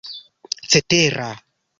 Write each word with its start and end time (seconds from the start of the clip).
cetera 0.71 1.27